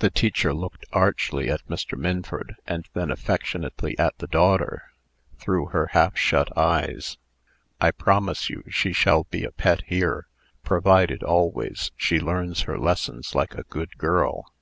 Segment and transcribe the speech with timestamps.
[0.00, 1.96] The teacher looked archly at Mr.
[1.96, 4.90] Minford, and then affectionately at the daughter,
[5.38, 7.18] through her half shut eyes.
[7.80, 10.26] "I promise you she shall be a pet here,
[10.64, 14.52] provided, always, she learns her lessons like a good girl.